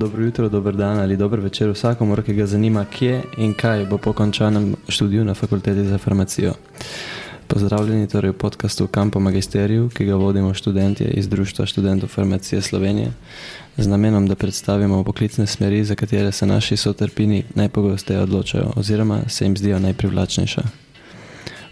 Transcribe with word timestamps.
Dobro 0.00 0.24
jutro, 0.24 0.48
dober 0.48 0.76
dan 0.76 0.98
ali 0.98 1.16
dober 1.16 1.40
večer 1.40 1.70
vsakomor, 1.70 2.22
ki 2.22 2.34
ga 2.34 2.46
zanima, 2.46 2.84
kje 2.84 3.22
in 3.36 3.52
kaj 3.54 3.84
bo 3.86 3.98
po 3.98 4.12
končanem 4.12 4.76
študiju 4.88 5.24
na 5.24 5.34
fakulteti 5.34 5.84
za 5.84 5.98
farmacijo. 5.98 6.54
Pozdravljeni 7.46 8.08
torej 8.08 8.30
v 8.30 8.38
podkastu 8.38 8.86
Campo 8.86 9.20
Magisteriju, 9.20 9.90
ki 9.92 10.04
ga 10.04 10.14
vodimo 10.14 10.54
študentje 10.54 11.10
iz 11.10 11.28
Društva 11.28 11.66
študentov 11.66 12.08
farmacije 12.08 12.62
Slovenije, 12.62 13.12
z 13.76 13.86
namenom, 13.86 14.26
da 14.26 14.34
predstavimo 14.34 15.04
poklicne 15.04 15.46
smeri, 15.46 15.84
za 15.84 15.94
katere 15.94 16.32
se 16.32 16.46
naši 16.46 16.76
sotrpini 16.76 17.44
najpogosteje 17.54 18.20
odločajo 18.20 18.72
oziroma 18.76 19.20
se 19.28 19.44
jim 19.44 19.56
zdijo 19.56 19.78
najprivlačnejša. 19.78 20.62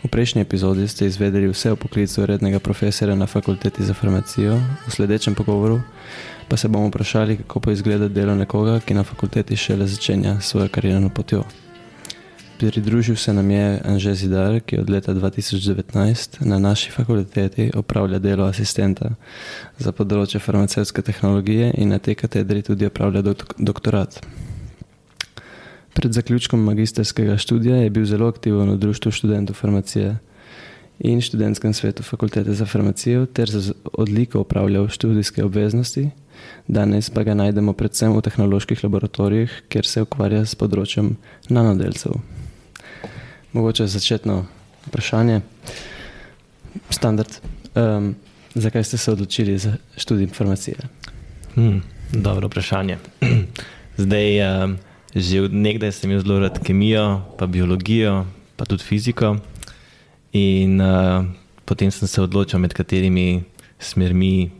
V 0.04 0.08
prejšnji 0.08 0.46
epizodi 0.46 0.88
ste 0.88 1.06
izvedeli 1.06 1.48
vse 1.50 1.72
o 1.72 1.76
poklicu 1.76 2.26
rednega 2.26 2.58
profesora 2.58 3.14
na 3.14 3.26
fakulteti 3.26 3.82
za 3.82 3.94
farmacijo, 3.94 4.60
v 4.86 4.90
sledečem 4.90 5.34
pogovoru 5.34 5.80
pa 6.48 6.56
se 6.56 6.68
bomo 6.68 6.88
vprašali, 6.88 7.36
kako 7.36 7.60
pa 7.60 7.72
izgleda 7.72 8.08
delo 8.08 8.34
nekoga, 8.34 8.80
ki 8.80 8.94
na 8.94 9.04
fakulteti 9.04 9.56
šele 9.56 9.86
začenja 9.86 10.40
svojo 10.40 10.68
karirno 10.68 11.08
potjo. 11.08 11.44
Pridružil 12.58 13.16
se 13.16 13.32
nam 13.32 13.50
je 13.50 13.80
Anže 13.84 14.14
Zidar, 14.14 14.60
ki 14.60 14.78
od 14.78 14.90
leta 14.90 15.14
2019 15.14 16.46
na 16.46 16.58
naši 16.58 16.90
fakulteti 16.90 17.70
opravlja 17.74 18.18
delo 18.18 18.46
asistenta 18.46 19.12
za 19.78 19.92
področje 19.92 20.40
farmacevtske 20.40 21.02
tehnologije 21.02 21.70
in 21.78 21.94
na 21.94 21.98
tej 21.98 22.14
katedri 22.14 22.62
tudi 22.62 22.86
opravlja 22.86 23.22
dok 23.22 23.54
doktorat. 23.58 24.18
Pred 25.98 26.12
zaključkom 26.12 26.60
magisterskega 26.60 27.36
študija 27.36 27.76
je 27.76 27.90
bil 27.90 28.04
zelo 28.06 28.28
aktiven 28.28 28.70
v 28.70 28.76
Društvu 28.78 29.10
študentov 29.10 29.56
farmacije 29.58 30.12
in 30.98 31.20
študentskem 31.20 31.72
svetu 31.74 32.02
fakultete 32.02 32.54
za 32.54 32.66
farmacijo 32.66 33.26
ter 33.26 33.50
z 33.50 33.72
odliko 33.92 34.40
opravljal 34.40 34.88
študijske 34.88 35.44
obveznosti. 35.44 36.10
Danes 36.68 37.10
pa 37.10 37.22
ga 37.22 37.34
najdemo 37.34 37.72
predvsem 37.72 38.14
v 38.14 38.22
tehnoloških 38.22 38.84
laboratorijih, 38.84 39.62
kjer 39.68 39.86
se 39.86 40.02
ukvarja 40.06 40.46
s 40.46 40.54
področjem 40.54 41.16
nanodelcev. 41.50 42.14
Mogoče 43.52 43.90
začetno 43.90 44.44
vprašanje. 44.86 45.40
Standard. 46.94 47.40
Um, 47.74 48.14
zakaj 48.54 48.84
ste 48.84 49.02
se 49.02 49.12
odločili 49.12 49.58
za 49.58 49.74
študij 49.96 50.30
farmacije? 50.30 50.76
Hmm, 51.56 51.82
dobro 52.12 52.46
vprašanje. 52.46 53.02
Zdaj, 54.04 54.38
um, 54.46 54.78
že 55.14 55.40
od 55.40 55.52
nekdaj 55.54 55.92
sem 55.92 56.10
imel 56.10 56.24
zelo 56.24 56.40
rad 56.40 56.58
kemijo, 56.60 57.24
pa 57.38 57.46
biologijo, 57.46 58.26
pa 58.56 58.64
tudi 58.64 58.84
fiziko. 58.84 59.36
In 60.32 60.80
uh, 60.80 61.24
potem 61.64 61.90
sem 61.90 62.08
se 62.08 62.20
odločil, 62.20 62.60
med 62.60 62.76
katerimi 62.76 63.44
smermi 63.80 64.50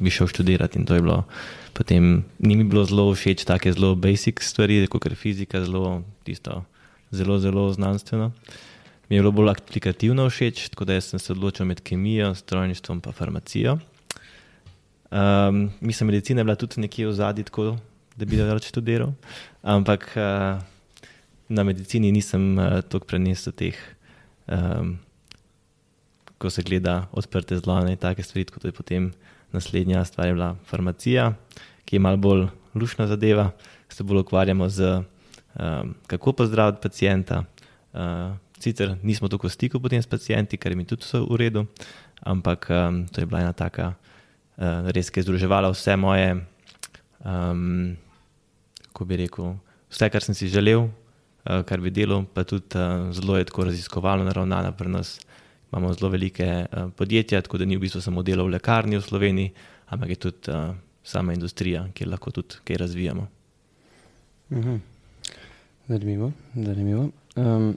bi 0.00 0.10
šel 0.10 0.30
študirati. 0.30 0.78
In 0.78 0.86
to 0.86 0.94
je 0.94 1.02
bilo. 1.02 1.24
Potem 1.72 2.24
ni 2.38 2.56
mi 2.56 2.64
bilo 2.64 2.82
zelo 2.84 3.12
všeč 3.14 3.44
take 3.46 3.72
zelo 3.72 3.94
basic 3.94 4.42
stvari, 4.42 4.86
kot 4.90 5.06
je 5.06 5.14
fizika, 5.14 5.62
zelo, 5.62 6.02
tisto, 6.24 6.64
zelo, 7.10 7.38
zelo 7.38 7.68
znanstveno. 7.72 8.32
Mi 9.08 9.16
je 9.16 9.22
bilo 9.22 9.32
bolj 9.32 9.54
aplikativno 9.54 10.26
všeč, 10.30 10.68
tako 10.74 10.84
da 10.84 11.00
sem 11.00 11.18
se 11.22 11.32
odločil 11.32 11.66
med 11.66 11.80
kemijo, 11.80 12.34
strojništvom 12.34 13.02
in 13.04 13.12
farmacijo. 13.12 13.78
Um, 15.10 15.70
mislim, 15.80 16.06
medicina 16.06 16.40
je 16.40 16.44
bila 16.44 16.54
tudi 16.54 16.80
nekje 16.80 17.06
v 17.06 17.12
zadnji, 17.12 17.44
tako 17.44 17.78
da 18.16 18.24
bi 18.26 18.36
lahko 18.36 18.66
študiral, 18.66 19.12
ampak 19.68 20.08
uh, 20.16 20.56
na 21.52 21.64
medicini 21.64 22.12
nisem 22.12 22.56
uh, 22.56 22.80
toliko 22.88 23.12
prenesel 23.12 23.52
teh. 23.52 23.76
Um, 24.48 24.96
Ko 26.38 26.52
se 26.54 26.62
gleda 26.62 27.08
odprte 27.10 27.56
zlone 27.58 27.90
in 27.90 27.98
take 27.98 28.22
stvari, 28.22 28.46
kot 28.46 28.62
je 28.62 28.70
potem 28.70 29.10
naslednja 29.50 30.04
stvar 30.06 30.28
je 30.28 30.36
bila 30.36 30.52
farmacija, 30.70 31.32
ki 31.82 31.96
je 31.96 32.00
malo 32.00 32.16
bolj 32.16 32.44
lušna 32.78 33.08
zadeva, 33.10 33.50
se 33.90 34.06
bolj 34.06 34.22
ukvarjamo 34.22 34.68
z 34.70 35.02
um, 35.58 35.94
kako 36.06 36.32
pozdraviti 36.32 36.78
pacijenta. 36.82 37.42
Uh, 37.92 38.36
sicer 38.60 38.96
nismo 39.02 39.28
tako 39.28 39.48
v 39.48 39.50
stiku 39.50 39.80
potem 39.80 40.02
s 40.02 40.06
pacijenti, 40.06 40.56
kar 40.56 40.76
mi 40.76 40.86
tudi 40.86 41.02
vse 41.02 41.18
v 41.26 41.36
redu, 41.36 41.66
ampak 42.22 42.70
um, 42.70 43.06
to 43.06 43.20
je 43.20 43.26
bila 43.26 43.40
ena 43.40 43.52
taka 43.52 43.94
uh, 43.94 44.90
res, 44.94 45.10
ki 45.10 45.20
je 45.20 45.26
združevala 45.26 45.70
vse 45.74 45.96
moje, 45.96 46.36
um, 47.24 47.96
kako 48.98 49.06
bi 49.06 49.16
rekel, 49.16 49.52
vse, 49.90 50.08
kar 50.10 50.24
sem 50.26 50.34
si 50.34 50.48
želel, 50.50 50.88
uh, 50.88 51.60
kar 51.66 51.78
bi 51.78 51.92
delal, 51.94 52.24
pa 52.34 52.42
tudi 52.42 52.74
uh, 52.74 53.12
zelo 53.14 53.36
je 53.38 53.44
tako 53.46 53.68
raziskovalno 53.68 54.24
naravnana 54.26 54.72
pri 54.72 54.90
nas 54.90 55.20
imamo 55.70 55.92
zelo 55.94 56.10
velike 56.10 56.66
uh, 56.66 56.90
podjetja, 56.96 57.42
tako 57.42 57.58
da 57.58 57.64
ni 57.64 57.76
v 57.76 57.84
bistvu 57.86 58.00
samo 58.02 58.24
delo 58.26 58.48
v 58.48 58.56
lekarni 58.56 58.98
v 58.98 59.04
Sloveniji, 59.06 59.52
ampak 59.86 60.08
je 60.10 60.16
tudi 60.16 60.50
uh, 60.50 60.74
sama 61.04 61.32
industrija, 61.32 61.84
kjer 61.94 62.10
lahko 62.10 62.30
tudi 62.30 62.58
kaj 62.64 62.76
razvijamo. 62.76 63.28
Mhm. 64.50 64.76
Zanimivo. 65.88 66.32
zanimivo. 66.54 67.08
Um, 67.36 67.76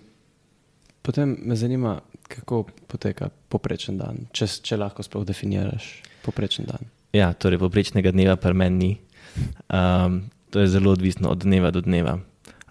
potem 1.02 1.38
me 1.44 1.56
zanima, 1.56 2.00
kako 2.28 2.66
poteka 2.88 3.30
poprečen 3.50 3.98
dan, 3.98 4.26
če, 4.34 4.48
če 4.48 4.78
lahko 4.78 5.04
sploh 5.04 5.26
definiraš 5.26 6.02
poprečen 6.26 6.66
dan. 6.66 6.90
Ja, 7.14 7.34
torej 7.34 7.62
poprečnega 7.62 8.12
dneva 8.12 8.36
pri 8.36 8.54
meni 8.54 8.78
ni. 8.78 8.94
Um, 9.70 10.24
to 10.52 10.60
je 10.60 10.68
zelo 10.68 10.92
odvisno 10.92 11.30
od 11.32 11.44
dneva 11.44 11.72
do 11.72 11.82
dneva. 11.82 12.20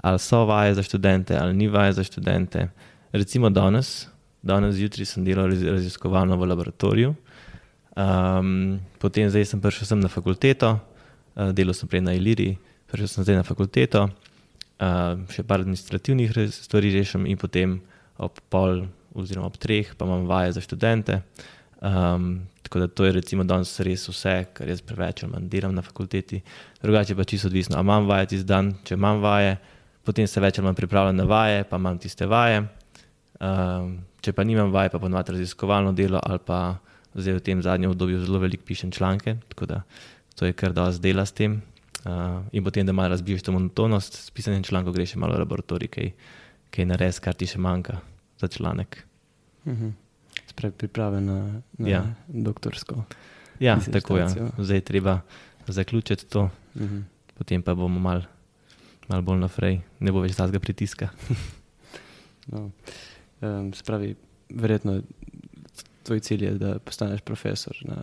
Ali 0.01 0.19
so 0.19 0.45
vaje 0.45 0.75
za 0.75 0.83
študente, 0.83 1.37
ali 1.37 1.55
ni 1.57 1.69
vaje 1.69 1.93
za 1.93 2.05
študente. 2.05 2.69
Recimo 3.13 3.51
danes, 3.51 4.09
danes 4.43 4.75
zjutraj 4.77 5.07
sem 5.07 5.25
delal 5.25 5.51
raziskovalno 5.51 6.37
v 6.37 6.49
laboratoriju, 6.53 7.15
um, 7.97 8.81
potem 8.99 9.31
zdaj 9.31 9.45
sem 9.45 9.61
prišel 9.61 9.87
sem 9.87 10.01
na 10.01 10.09
fakulteto, 10.09 10.77
uh, 10.77 11.51
delal 11.53 11.75
sem 11.75 11.89
prej 11.89 12.05
na 12.05 12.15
Iliri, 12.15 12.55
prišel 12.93 13.09
sem 13.09 13.25
zdaj 13.25 13.41
na 13.41 13.45
fakulteto, 13.45 14.07
uh, 14.09 15.17
še 15.33 15.45
par 15.45 15.65
administrativnih 15.65 16.37
stvari 16.53 16.93
rešim 16.95 17.27
in 17.27 17.41
potem 17.41 17.81
ob 18.21 18.37
pol 18.53 18.87
oziroma 19.17 19.49
ob 19.49 19.57
treh 19.59 19.91
pa 19.97 20.07
imam 20.07 20.29
vaje 20.29 20.53
za 20.57 20.63
študente. 20.63 21.23
Um, 21.81 22.47
tako 22.71 22.79
da 22.79 22.87
to 22.87 23.05
je 23.05 23.13
recimo 23.13 23.43
danes 23.45 23.73
res 23.83 24.05
vse, 24.07 24.35
kar 24.55 24.69
jaz 24.71 24.79
preveč 24.87 25.25
manj 25.27 25.49
delam 25.51 25.73
na 25.75 25.83
fakulteti. 25.83 26.39
Drugače 26.83 27.17
pa 27.19 27.25
čisto 27.25 27.49
odvisno, 27.49 27.75
ali 27.75 27.83
imam 27.83 28.05
vaje 28.07 28.29
tisti 28.31 28.47
dan, 28.47 28.69
če 28.87 28.95
imam 28.95 29.19
vaje, 29.19 29.57
potem 30.07 30.29
se 30.31 30.39
več 30.41 30.61
ali 30.61 30.69
manj 30.69 30.77
pripravljam 30.79 31.17
na 31.19 31.25
vaje, 31.27 31.65
pa 31.67 31.81
imam 31.83 31.99
tiste 31.99 32.29
vaje. 32.31 32.61
Um, 33.43 33.97
če 34.23 34.31
pa 34.37 34.45
nimam 34.47 34.71
vaj, 34.71 34.93
pa 34.93 35.01
ponovadi 35.03 35.35
raziskovalno 35.35 35.91
delo 35.99 36.21
ali 36.23 36.39
pa 36.47 36.79
zdaj 37.17 37.41
v 37.41 37.43
tem 37.43 37.63
zadnjem 37.65 37.91
obdobju 37.91 38.21
zelo 38.23 38.39
veliko 38.39 38.63
pišem 38.69 38.93
članke, 38.95 39.35
tako 39.51 39.67
da 39.67 39.81
to 40.39 40.47
je 40.47 40.55
kar 40.55 40.77
dosti 40.77 41.03
dela 41.09 41.25
s 41.27 41.35
tem. 41.35 41.57
Uh, 42.05 42.47
in 42.53 42.63
potem, 42.65 42.87
da 42.87 42.95
malo 42.95 43.11
razbiješ 43.17 43.43
to 43.49 43.53
monotonost, 43.53 44.15
s 44.15 44.31
pisanjem 44.31 44.63
člankov 44.63 44.95
greš 44.95 45.17
malo 45.19 45.35
v 45.35 45.43
laboratorij, 45.43 45.91
kaj, 45.91 46.13
kaj 46.71 46.87
nares, 46.87 47.19
kar 47.19 47.35
ti 47.35 47.51
še 47.51 47.59
manjka 47.59 47.99
za 48.39 48.49
članek. 48.49 49.03
Mhm. 49.67 49.91
-huh. 50.51 50.57
Spravi 50.57 50.75
priprave 50.75 51.21
na, 51.21 51.63
na 51.79 51.89
ja. 51.89 52.03
doktorsko. 52.29 53.05
Ja, 53.61 53.79
tako 53.93 54.17
je. 54.17 54.27
Ja. 54.37 54.51
Zdaj 54.59 54.81
treba 54.81 55.21
zaključiti 55.69 56.27
to, 56.27 56.51
uh 56.75 56.83
mhm. 56.83 56.97
-huh. 56.97 57.03
potem 57.39 57.63
pa 57.63 57.75
bomo 57.75 58.01
malo 58.01 58.23
mal 59.11 59.23
bolj 59.27 59.41
naprej, 59.43 59.81
ne 59.99 60.13
bo 60.15 60.23
več 60.23 60.37
tazga 60.39 60.61
pritiska. 60.63 61.11
no. 62.53 62.71
Um, 63.41 63.73
spravi, 63.75 64.15
verjetno 64.55 65.01
tvoj 66.07 66.23
cilj 66.27 66.45
je, 66.45 66.53
da 66.61 66.77
postaneš 66.79 67.25
profesor 67.27 67.77
na 67.89 67.99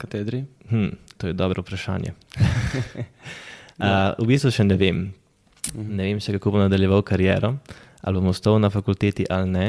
katedri. 0.00 0.44
Hmm, 0.70 0.94
to 1.16 1.28
je 1.28 1.36
dobro 1.36 1.64
vprašanje. 1.64 2.14
uh, 3.82 4.16
v 4.16 4.28
bistvu 4.30 4.52
še 4.54 4.64
ne 4.64 4.78
vem. 4.80 5.08
Mhm. 5.74 5.90
Ne 5.92 6.08
vem 6.08 6.22
še, 6.24 6.32
kako 6.38 6.56
bom 6.56 6.64
nadaljeval 6.64 7.04
kariero, 7.04 7.58
ali 8.00 8.20
bom 8.20 8.32
ostal 8.32 8.56
na 8.62 8.72
fakulteti 8.72 9.28
ali 9.28 9.52
ne. 9.52 9.66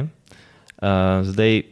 Uh, 0.80 1.20
zdaj, 1.28 1.66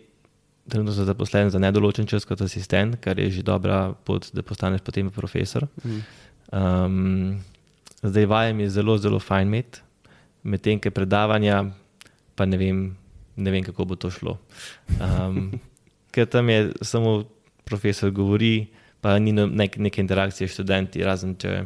trenutno 0.69 0.93
sem 0.93 1.05
zaposlen 1.05 1.49
za 1.49 1.59
nedoločen 1.59 2.07
čas 2.07 2.25
kot 2.25 2.41
asistent, 2.41 2.99
kar 3.01 3.19
je 3.19 3.31
že 3.31 3.43
dobra 3.43 3.93
pot, 3.93 4.29
da 4.33 4.43
postaneš 4.43 4.81
potem 4.81 5.09
profesor. 5.11 5.67
Um, 6.51 7.39
zdaj, 8.03 8.25
vajem 8.25 8.59
je 8.59 8.69
zelo, 8.69 8.97
zelo 8.97 9.19
fajn 9.19 9.47
imeti, 9.47 9.79
medtem 10.43 10.79
ko 10.79 10.91
predavanja 10.91 11.65
pa 12.37 12.45
ne 12.45 12.57
vem, 12.57 12.93
ne 13.35 13.51
vem, 13.51 13.63
kako 13.65 13.85
bo 13.85 13.95
to 13.97 14.11
šlo. 14.13 14.37
Um, 15.01 15.57
ker 16.13 16.29
tam 16.29 16.49
je 16.49 16.71
samo 16.81 17.23
profesor 17.65 18.11
govori, 18.11 18.69
pa 19.01 19.17
ni 19.19 19.33
no, 19.33 19.47
nek, 19.47 19.77
neke 19.77 20.01
interakcije 20.01 20.47
s 20.47 20.53
študenti, 20.53 21.03
razen 21.03 21.35
če 21.39 21.65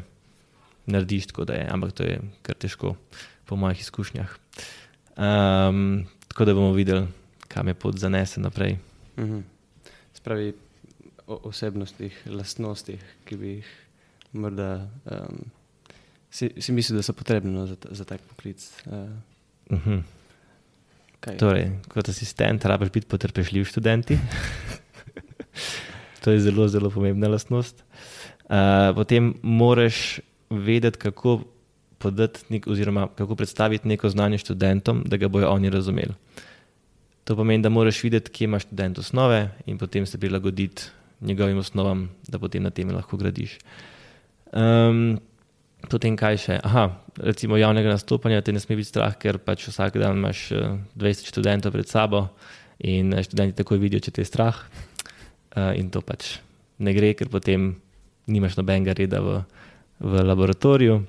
narediš 0.92 1.32
tako, 1.32 1.46
da 1.46 1.60
je, 1.60 1.68
ampak 1.72 1.92
to 1.96 2.08
je 2.08 2.22
kar 2.42 2.56
težko, 2.56 2.96
po 3.46 3.60
mojih 3.60 3.84
izkušnjah. 3.84 4.32
Um, 5.20 6.08
tako 6.32 6.48
da 6.48 6.56
bomo 6.56 6.72
videli, 6.74 7.06
kam 7.52 7.68
je 7.68 7.76
pot 7.76 8.00
zanese 8.00 8.40
naprej. 8.42 8.80
Mhm. 9.18 9.42
Spravi 10.14 10.54
o 11.28 11.40
osebnostih, 11.50 12.16
lastnostih, 12.26 13.02
ki 13.26 13.38
bi 13.40 13.56
jih 13.60 13.70
morda 14.34 14.88
um, 15.06 15.44
si, 16.32 16.52
si 16.58 16.72
mislil, 16.72 17.00
da 17.00 17.04
so 17.06 17.16
potrebne 17.16 17.52
no, 17.52 17.68
za, 17.68 17.78
za 17.92 18.08
tak 18.08 18.24
poklic. 18.30 18.64
Uh. 18.86 19.10
Uh 19.72 19.86
-huh. 19.86 20.02
Torej, 21.38 21.70
kot 21.88 22.10
asistent, 22.10 22.66
rabiš 22.66 22.90
biti 22.90 23.08
potrpežljiv 23.08 23.66
študenti. 23.66 24.18
to 26.24 26.32
je 26.32 26.40
zelo, 26.40 26.68
zelo 26.68 26.90
pomembna 26.90 27.28
lastnost. 27.28 27.84
Uh, 28.50 28.96
potem 28.96 29.34
moraš 29.42 30.20
vedeti, 30.50 30.98
kako 30.98 31.44
podati, 31.98 32.42
nek, 32.50 32.68
oziroma 32.68 33.08
kako 33.16 33.36
predstaviti 33.36 33.88
neko 33.88 34.10
znanje 34.10 34.38
študentom, 34.38 35.04
da 35.06 35.18
ga 35.18 35.28
bojo 35.28 35.50
oni 35.50 35.70
razumeli. 35.70 36.14
To 37.24 37.36
pomeni, 37.38 37.64
da 37.64 37.70
moraš 37.70 38.04
videti, 38.04 38.32
kje 38.34 38.46
ima 38.50 38.60
študent 38.60 39.00
osnove 39.00 39.50
in 39.66 39.78
potem 39.78 40.06
se 40.06 40.18
prilagoditi 40.18 40.90
njegovim 41.22 41.58
osnovam, 41.58 42.10
da 42.28 42.40
potem 42.40 42.64
na 42.64 42.70
tem 42.70 42.90
lahko 42.90 43.18
gradiš. 43.18 43.58
Um, 44.52 45.20
potem 45.90 46.18
kaj 46.18 46.40
še? 46.42 46.58
Aha, 46.64 46.88
recimo 47.22 47.58
javnega 47.58 47.94
nastopanja 47.94 48.42
te 48.42 48.54
ne 48.54 48.60
sme 48.60 48.80
biti 48.80 48.90
strah, 48.90 49.14
ker 49.18 49.38
pač 49.38 49.68
vsak 49.70 50.00
dan 50.02 50.18
imaš 50.18 50.50
20 50.52 51.08
eh, 51.08 51.30
študentov 51.30 51.76
pred 51.78 51.88
sabo 51.90 52.26
in 52.80 53.14
eh, 53.14 53.24
študenti 53.24 53.62
takoj 53.62 53.80
vidijo, 53.82 54.02
če 54.02 54.18
te 54.18 54.26
je 54.26 54.32
strah. 54.32 54.66
Uh, 55.52 55.74
in 55.76 55.90
to 55.92 56.00
pač 56.00 56.38
ne 56.80 56.94
gre, 56.96 57.12
ker 57.14 57.28
potem 57.28 57.74
nimaš 58.32 58.56
nobenega 58.56 58.96
reda 58.96 59.20
v, 59.20 59.42
v 60.00 60.24
laboratoriju. 60.24 61.02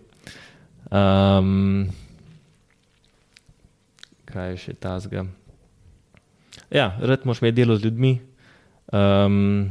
Um, 0.92 1.86
kaj 4.26 4.50
je 4.52 4.58
še 4.66 4.74
tazga? 4.82 5.24
Ja, 6.72 6.96
rad 7.00 7.26
moš 7.28 7.42
imeti 7.42 7.60
delo 7.60 7.76
z 7.76 7.84
ljudmi, 7.84 8.14
um, 8.92 9.70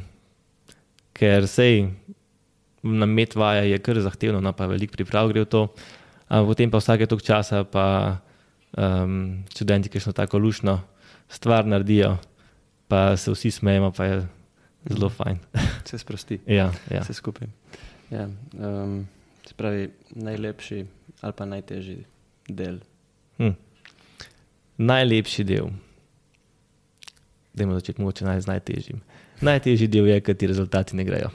ker 1.17 1.47
sej 1.49 1.87
na 2.85 3.05
med 3.09 3.33
vaja 3.35 3.63
je 3.65 3.79
kar 3.81 3.97
zahtevno, 4.01 4.41
no 4.41 4.53
pa 4.53 4.67
veliko 4.69 4.93
priprav 4.93 5.31
gre 5.31 5.41
v 5.41 5.49
to. 5.49 5.63
Um, 6.29 6.45
potem 6.45 6.69
pa 6.69 6.77
vsake 6.77 7.09
tok 7.09 7.23
časa 7.25 7.63
pa 7.65 8.21
um, 8.77 9.41
študenti, 9.49 9.89
ki 9.89 9.99
so 9.99 10.13
tako 10.13 10.37
lušno 10.37 10.77
stvar 11.31 11.65
naredijo, 11.65 12.17
pa 12.87 13.17
se 13.17 13.33
vsi 13.33 13.51
smejemo, 13.51 13.91
pa 13.97 14.05
je 14.05 14.21
zelo 14.93 15.09
fajn. 15.09 15.39
Se 15.89 15.97
sprosti. 15.97 16.39
ja, 16.45 16.71
ja. 16.91 17.03
Se 17.03 17.13
skupaj. 17.13 17.47
Ja, 18.11 18.29
um, 18.53 19.07
se 19.45 19.53
pravi, 19.57 19.89
najlepši 20.15 20.85
ali 21.21 21.33
pa 21.33 21.45
najtežji 21.45 22.03
del. 22.47 22.79
Hm. 23.37 23.55
Najlepši 24.77 25.43
del. 25.43 25.69
Dajmo 27.53 27.75
začeti 27.75 28.01
mogoče 28.01 28.25
naj 28.25 28.41
z 28.41 28.47
najtežjim. 28.47 29.01
Najtežji 29.41 29.87
del 29.91 30.07
je, 30.07 30.19
ker 30.21 30.37
ti 30.37 30.47
rezultati 30.47 30.95
ne 30.95 31.03
grejo. 31.03 31.31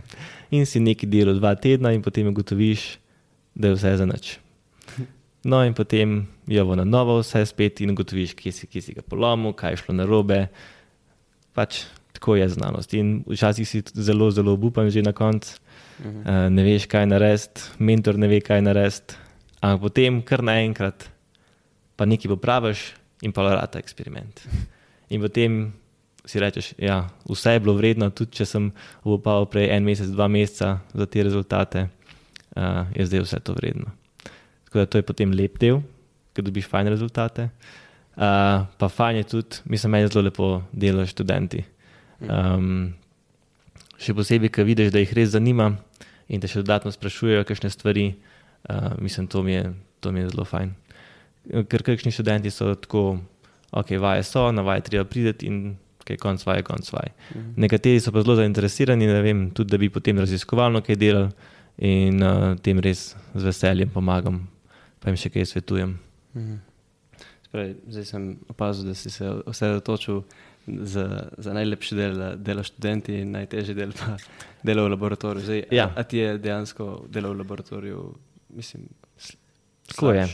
in 0.56 0.66
si 0.66 0.80
neki 0.80 1.06
delo 1.06 1.34
dva 1.36 1.54
tedna, 1.54 1.92
in 1.92 2.02
potem 2.02 2.28
ugotoviš, 2.30 2.98
da 3.54 3.68
je 3.68 3.76
vse 3.76 3.96
za 4.00 4.06
nič. 4.08 4.38
No, 5.44 5.62
in 5.64 5.74
potem 5.74 6.26
je 6.46 6.62
ovo 6.62 6.76
na 6.76 6.84
novo, 6.84 7.20
vse 7.20 7.44
spet 7.48 7.80
in 7.80 7.94
ugotoviš, 7.94 8.34
kje 8.36 8.52
si, 8.52 8.68
kje 8.68 8.82
si 8.82 8.96
ga 8.96 9.02
polomil, 9.02 9.52
kaj 9.56 9.72
je 9.72 9.82
šlo 9.84 9.96
na 9.96 10.04
robe. 10.08 10.46
Pač 11.56 11.84
tako 12.12 12.36
je 12.36 12.48
znanost. 12.48 12.94
In 12.94 13.22
včasih 13.28 13.68
si 13.68 13.82
zelo, 13.94 14.30
zelo 14.30 14.52
obupan 14.52 14.90
že 14.90 15.02
na 15.02 15.12
koncu, 15.12 15.56
-huh. 16.02 16.46
uh, 16.46 16.52
ne 16.52 16.64
veš, 16.64 16.86
kaj 16.90 17.06
narediti, 17.06 17.68
mentor 17.78 18.18
ne 18.18 18.28
ve, 18.28 18.40
kaj 18.40 18.62
narediti. 18.62 19.18
Ampak 19.60 19.80
potem, 19.90 20.20
kar 20.24 20.42
naenkrat, 20.44 21.08
pa 21.96 22.08
nekaj 22.08 22.32
popraviš 22.32 22.84
in 23.22 23.32
pa 23.32 23.44
rata 23.54 23.78
eksperiment. 23.78 24.40
In 25.10 25.20
potem 25.20 25.72
si 26.24 26.40
rečeš, 26.40 26.72
da 26.78 26.86
ja, 26.86 26.98
vse 27.28 27.56
je 27.56 27.60
bilo 27.60 27.74
vredno, 27.74 28.10
tudi 28.14 28.38
če 28.40 28.46
sem 28.46 28.68
upal 29.04 29.48
prej 29.50 29.70
en 29.74 29.86
mesec, 29.86 30.10
dva 30.12 30.28
meseca 30.30 30.78
za 30.94 31.06
te 31.06 31.24
rezultate, 31.26 31.86
uh, 32.56 32.86
je 32.94 33.06
zdaj 33.08 33.24
vse 33.24 33.40
to 33.44 33.56
vredno. 33.56 33.90
Tako 34.68 34.78
da 34.78 34.86
to 34.86 35.00
je 35.00 35.06
potem 35.06 35.32
lep 35.34 35.58
del, 35.58 35.80
ker 36.36 36.46
dobiš 36.46 36.68
fajne 36.70 36.92
rezultate. 36.92 37.48
Uh, 38.14 38.68
pa 38.78 38.88
fajn 38.90 39.22
je 39.22 39.28
tudi, 39.32 39.62
mislim, 39.64 39.96
meni 39.96 40.10
zelo 40.10 40.26
lepo 40.28 40.48
delo 40.72 41.06
študenti. 41.06 41.64
Um, 42.20 42.92
še 44.00 44.14
posebej, 44.14 44.52
ker 44.52 44.68
vidiš, 44.68 44.92
da 44.92 45.02
jih 45.02 45.14
res 45.16 45.32
zanima 45.32 45.72
in 46.30 46.42
te 46.42 46.50
še 46.50 46.62
dodatno 46.62 46.92
sprašujejo, 46.92 47.46
kakšne 47.48 47.72
stvari. 47.72 48.12
Uh, 48.68 48.92
mislim, 49.00 49.26
to 49.26 49.42
mi, 49.42 49.56
je, 49.56 49.72
to 50.04 50.12
mi 50.12 50.22
je 50.22 50.30
zelo 50.30 50.44
fajn. 50.46 50.74
Ker 51.72 51.82
kakšni 51.82 52.12
študenti 52.12 52.52
so 52.52 52.74
tako 52.76 53.04
ok, 53.70 53.90
vaje 54.00 54.22
so, 54.22 54.52
na 54.52 54.62
vaje 54.62 54.80
treba 54.88 55.04
priti 55.04 55.46
in 55.46 55.76
kaj 56.04 56.16
okay, 56.16 56.22
konc 56.22 56.46
vaje, 56.46 56.62
konc 56.62 56.92
vaje. 56.92 57.12
Mhm. 57.34 57.52
Nekateri 57.56 58.00
so 58.00 58.12
pa 58.12 58.22
zelo 58.22 58.36
zainteresirani, 58.36 59.06
vem, 59.22 59.50
tudi 59.50 59.70
da 59.70 59.78
bi 59.78 59.90
potem 59.90 60.18
raziskovalno 60.18 60.82
kaj 60.82 60.96
delali 60.96 61.30
in 61.78 62.22
uh, 62.22 62.56
tem 62.60 62.78
res 62.78 63.14
z 63.34 63.44
veseljem 63.44 63.88
pomagam, 63.88 64.42
pa 65.00 65.10
jim 65.10 65.16
še 65.16 65.30
kaj 65.30 65.46
svetujem. 65.46 65.98
Mhm. 66.34 66.58
Spravi, 67.50 67.74
zdaj 67.90 68.04
sem 68.06 68.26
opazil, 68.48 68.86
da 68.86 68.94
si 68.94 69.10
se 69.10 69.26
osredotočil 69.26 70.22
za, 70.66 71.06
za 71.38 71.54
najlepši 71.56 71.96
del 71.98 72.20
dela 72.36 72.62
študenti 72.62 73.16
in 73.22 73.32
najtežji 73.34 73.74
del 73.74 73.94
pa 73.96 74.14
delo 74.62 74.84
v 74.86 74.92
laboratoriju. 74.94 75.46
Zdaj, 75.48 75.64
ja. 75.74 75.88
a, 75.88 76.02
a 76.02 76.06
ti 76.06 76.20
je 76.20 76.36
dejansko 76.38 77.06
delo 77.10 77.32
v 77.32 77.40
laboratoriju, 77.40 78.04
mislim, 78.54 78.86
tako 79.88 80.12
je. 80.12 80.28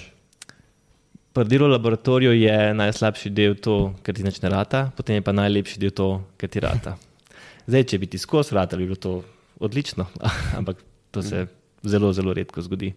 V 1.36 1.68
laboratoriju 1.68 2.32
je 2.32 2.74
najslabši 2.74 3.28
del 3.30 3.58
to, 3.60 3.92
ker 4.00 4.16
ti 4.16 4.24
neč 4.24 4.40
ne 4.40 4.48
rata, 4.48 4.86
potem 4.96 5.18
je 5.18 5.24
pa 5.24 5.34
najlepši 5.36 5.80
del 5.82 5.92
to, 5.92 6.24
ker 6.40 6.48
ti 6.48 6.62
rata. 6.64 6.94
Zdaj, 7.68 7.82
če 7.92 7.98
bi 8.00 8.06
ti 8.08 8.16
skozi 8.16 8.56
rata, 8.56 8.78
bi 8.80 8.86
bilo 8.88 8.96
to 8.96 9.20
odlično, 9.60 10.06
ampak 10.58 10.80
to 11.12 11.20
se 11.20 11.44
zelo, 11.84 12.12
zelo 12.16 12.32
redko 12.32 12.64
zgodi. 12.64 12.94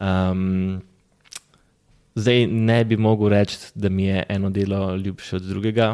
Um, 0.00 0.80
zdaj 2.16 2.46
ne 2.48 2.78
bi 2.88 2.96
mogel 2.96 3.28
reči, 3.28 3.58
da 3.74 3.92
mi 3.92 4.08
je 4.08 4.24
eno 4.28 4.48
delo 4.50 4.96
ljubše 4.96 5.36
od 5.36 5.44
drugega, 5.52 5.90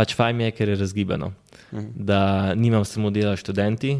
pač 0.00 0.16
fajn 0.16 0.40
je, 0.46 0.54
ker 0.56 0.72
je 0.72 0.78
razgibano. 0.80 1.34
Mhm. 1.74 1.92
Da 2.00 2.54
nimam 2.54 2.84
samo 2.88 3.12
dela 3.12 3.36
študenti, 3.36 3.98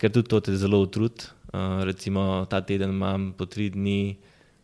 ker 0.00 0.08
tudi 0.08 0.28
to 0.32 0.40
te 0.40 0.56
zelo 0.56 0.80
utrud. 0.80 1.28
Uh, 1.52 1.84
recimo 1.84 2.46
ta 2.48 2.62
teden 2.64 2.96
imam 2.96 3.34
po 3.36 3.44
tri 3.44 3.68
dni, 3.68 4.16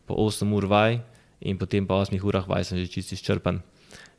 po 0.08 0.16
8 0.16 0.56
ur 0.56 0.64
vaj 0.72 1.00
in 1.40 1.58
potem 1.58 1.86
po 1.86 1.94
8 1.94 2.18
urah 2.22 2.48
vaj 2.48 2.64
sem 2.64 2.78
že 2.78 2.90
čisto 2.90 3.14
izčrpan. 3.14 3.60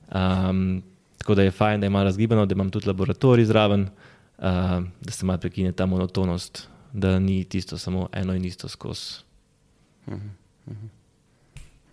Um, 0.10 0.84
tako 1.18 1.36
da 1.36 1.44
je 1.44 1.52
fajn, 1.52 1.82
da 1.82 1.88
imam 1.88 2.04
razgibano, 2.04 2.46
da 2.46 2.54
imam 2.54 2.70
tudi 2.70 2.88
laboratorij 2.88 3.46
zraven, 3.46 3.82
uh, 4.38 4.84
da 5.02 5.12
se 5.12 5.26
malo 5.26 5.40
prekine 5.40 5.72
ta 5.72 5.86
monotonost, 5.86 6.68
da 6.94 7.20
ni 7.20 7.44
tisto 7.44 7.78
samo 7.78 8.10
eno 8.14 8.36
in 8.36 8.46
isto 8.46 8.68
skozi. 8.68 9.24
Uh 10.08 10.14
-huh, 10.14 10.20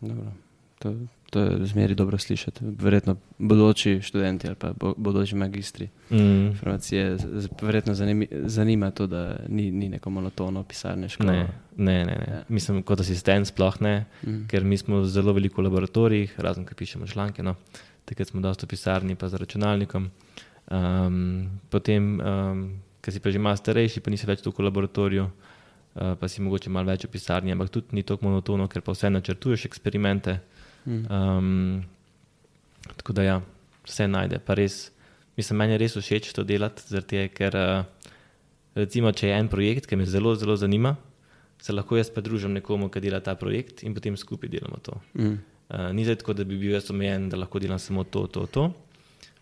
uh 0.03 0.11
-huh. 0.11 0.46
To, 0.79 0.93
to 1.31 1.41
je 1.41 1.67
zmeri 1.67 1.95
dobro 1.95 2.19
slišati. 2.19 2.65
Verjetno 2.79 3.17
bodoči 3.39 4.01
študenti 4.03 4.47
ali 4.47 4.57
pa 4.57 4.73
bodoči 4.97 5.35
magistri 5.35 5.89
mm. 6.11 6.55
farmacije, 6.61 7.17
verjetno 7.63 7.95
zanimi, 7.95 8.29
zanima 8.45 8.91
to, 8.91 9.07
da 9.07 9.37
ni, 9.49 9.71
ni 9.71 9.89
neko 9.89 10.11
monotono 10.11 10.63
pisarne 10.63 11.09
škole. 11.09 11.33
Ne, 11.33 11.49
ne, 11.77 12.05
ne. 12.05 12.05
ne. 12.05 12.27
Ja. 12.29 12.43
Mislim, 12.49 12.83
kot 12.83 13.01
asistent 13.01 13.49
sploh 13.49 13.81
ne, 13.81 14.05
mm. 14.23 14.47
ker 14.49 14.65
mi 14.65 14.77
smo 14.79 15.05
zelo 15.05 15.33
veliko 15.33 15.63
v 15.63 15.65
laboratorijih, 15.65 16.41
razen 16.41 16.65
ker 16.65 16.75
pišemo 16.75 17.07
članke. 17.07 17.43
No. 17.43 17.55
Takrat 18.05 18.29
smo 18.29 18.41
dosta 18.41 18.67
v 18.67 18.71
pisarni, 18.71 19.17
pa 19.17 19.29
za 19.29 19.37
računalnikom. 19.37 20.11
Um, 20.71 21.61
potem, 21.71 22.21
um, 22.21 22.63
ker 23.01 23.15
si 23.15 23.21
pa 23.23 23.31
že 23.31 23.39
malo 23.39 23.59
starejši, 23.59 24.01
pa 24.01 24.11
nisi 24.11 24.27
več 24.27 24.43
tukaj 24.43 24.63
v 24.63 24.67
laboratoriju, 24.67 25.25
uh, 25.27 26.15
pa 26.19 26.29
si 26.31 26.43
mogoče 26.43 26.71
malo 26.71 26.91
več 26.91 27.07
v 27.07 27.11
pisarni, 27.11 27.55
ampak 27.55 27.71
tudi 27.75 27.99
ni 27.99 28.07
tako 28.07 28.29
monotono, 28.29 28.69
ker 28.71 28.83
pa 28.83 28.95
vse 28.95 29.11
načrtuješ 29.11 29.67
eksperimente. 29.67 30.39
Um, 30.87 31.83
tako 32.97 33.13
da, 33.13 33.23
ja, 33.27 33.41
vse 33.87 34.07
najde. 34.09 34.41
Res, 34.59 34.79
mislim, 35.37 35.59
meni 35.59 35.77
je 35.77 35.83
res 35.83 35.99
všeč 35.99 36.31
to 36.37 36.45
delati, 36.47 36.85
zrte, 36.89 37.27
ker 37.35 37.59
uh, 37.59 38.13
recimo, 38.79 39.13
če 39.13 39.31
je 39.31 39.41
en 39.41 39.51
projekt, 39.51 39.89
ki 39.91 39.99
me 39.99 40.07
zelo, 40.07 40.35
zelo 40.39 40.57
zanima, 40.57 40.97
se 41.63 41.75
lahko 41.75 41.99
jaz 41.99 42.11
pridružim 42.13 42.55
nekomu, 42.55 42.91
ki 42.93 43.03
dela 43.03 43.21
ta 43.25 43.35
projekt 43.39 43.83
in 43.83 43.95
potem 43.97 44.17
skupaj 44.17 44.51
delamo 44.53 44.81
to. 44.83 44.99
Mm. 45.19 45.37
Uh, 45.67 45.91
ni 45.97 46.07
zdaj 46.07 46.21
tako, 46.23 46.37
da 46.39 46.47
bi 46.47 46.59
bil 46.61 46.77
jaz 46.77 46.91
omejen, 46.95 47.31
da 47.33 47.41
lahko 47.41 47.59
delam 47.63 47.81
samo 47.83 48.05
to, 48.05 48.27
to, 48.31 48.47
to. 48.47 48.71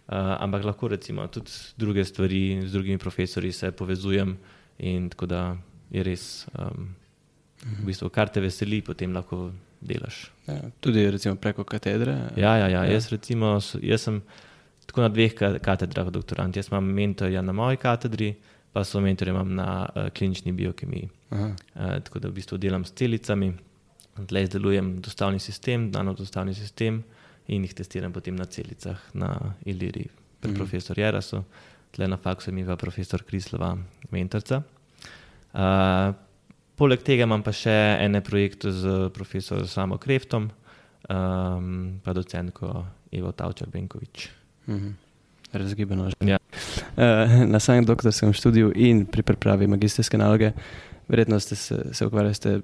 Uh, 0.05 0.37
ampak 0.41 0.67
lahko 0.69 0.89
recimo 0.93 1.25
tudi 1.33 1.51
druge 1.81 2.05
stvari 2.05 2.61
z 2.67 2.73
drugimi 2.73 2.99
profesori 3.01 3.53
se 3.53 3.71
povezujem 3.73 4.37
in 4.79 5.09
tako 5.09 5.27
da 5.27 5.57
je 5.91 6.03
res, 6.05 6.47
um, 6.59 6.91
v 7.65 7.87
bistvu, 7.89 8.11
kar 8.13 8.29
te 8.29 8.43
veseli, 8.45 8.83
potem 8.85 9.13
lahko 9.13 9.51
delaš. 9.81 10.31
Ja, 10.47 10.59
tudi 10.81 11.05
recimo 11.11 11.37
preko 11.41 11.65
katedre. 11.65 12.13
Ja, 12.37 12.57
ja, 12.57 12.69
ja. 12.69 12.85
ja. 12.85 12.93
Jaz, 12.93 13.09
recimo, 13.13 13.59
jaz 13.83 14.09
sem 14.09 14.21
tako 14.87 15.05
na 15.05 15.11
dveh 15.13 15.35
katedrah 15.65 16.11
doktorant. 16.13 16.57
Jaz 16.57 16.69
imam 16.73 16.89
mentorja 16.97 17.43
na 17.43 17.53
moji 17.57 17.81
katedri, 17.81 18.35
pa 18.73 18.85
so 18.85 19.01
mentorje 19.01 19.33
na 19.33 19.69
uh, 19.87 20.09
klinični 20.15 20.53
biokemiji. 20.53 21.09
Uh, 21.31 21.55
tako 21.75 22.21
da 22.21 22.29
v 22.29 22.39
bistvu 22.41 22.59
delam 22.61 22.85
s 22.85 22.93
celicami, 22.97 23.53
tleh 24.29 24.47
izdelujem 24.47 24.99
dostavni 25.03 25.41
sistem, 25.41 25.91
dano 25.93 26.15
dostavni 26.15 26.55
sistem 26.55 27.03
in 27.49 27.65
jih 27.65 27.75
testiram 27.75 28.13
potem 28.13 28.37
na 28.37 28.45
celicah 28.45 29.01
na 29.13 29.55
Iliri, 29.67 30.07
pri 30.41 30.51
-huh. 30.51 30.57
profesor 30.57 30.99
Jerasu, 30.99 31.45
tleh 31.93 32.09
na 32.09 32.17
faksu 32.17 32.53
mi 32.53 32.65
pa 32.65 32.77
profesor 32.77 33.23
Krislova, 33.23 33.77
mentorca. 34.11 34.63
Uh, 35.53 36.15
Poleg 36.77 37.03
tega 37.07 37.29
imam 37.29 37.43
pa 37.43 37.53
še 37.55 37.75
ene 38.03 38.21
projekte 38.25 38.73
z 38.75 39.11
profesorjem 39.15 39.69
Samo 39.71 39.99
Kreftom, 40.03 40.49
um, 41.09 41.69
pa 42.03 42.15
docentko 42.17 42.85
Ivo 43.15 43.33
Tavčar 43.33 43.71
Benkovič. 43.71 44.29
Mhm. 44.69 44.95
Razgibano 45.55 46.09
že. 46.11 46.17
Ja. 46.27 46.39
Uh, 46.99 47.45
na 47.47 47.61
samem 47.63 47.87
doktorskem 47.87 48.33
študiju 48.35 48.73
in 48.75 49.05
pri 49.07 49.23
pripravi 49.23 49.69
magistrske 49.71 50.19
naloge 50.19 50.51
verjetno 51.09 51.41
ste 51.41 51.57
se, 51.57 51.77
se 51.93 52.07
ukvarjali 52.07 52.61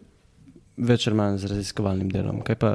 več 0.76 1.06
ali 1.08 1.16
manj 1.16 1.38
z 1.42 1.50
raziskovalnim 1.52 2.10
delom. 2.12 2.40
Kaj 2.46 2.58
pa 2.60 2.72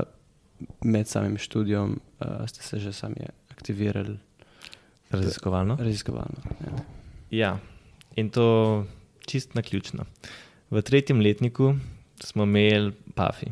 med 0.86 1.10
samim 1.10 1.38
študijom, 1.42 1.98
uh, 2.22 2.46
ste 2.50 2.64
se 2.64 2.80
že 2.80 2.94
sami 2.94 3.28
aktivirali? 3.52 4.18
Raziskovalno. 5.12 5.78
Raziskovalno. 5.80 6.42
Ja. 6.66 6.84
ja, 7.32 7.52
in 8.16 8.30
to 8.30 8.86
čist 9.28 9.56
na 9.56 9.62
ključno. 9.62 10.06
V 10.70 10.82
tretjem 10.82 11.22
letniku 11.22 11.76
smo 12.18 12.44
imeli 12.44 12.92
PAFI. 13.14 13.52